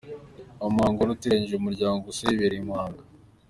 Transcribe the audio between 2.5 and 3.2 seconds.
i Muhanga.